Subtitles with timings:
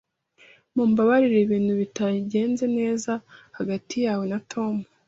[0.73, 3.11] Mumbabarire ibintu bitagenze neza
[3.57, 4.75] hagati yawe na Tom.